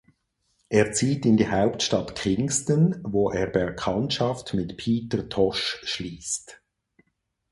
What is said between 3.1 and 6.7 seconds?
er Bekanntschaft mit Peter Tosh schließt.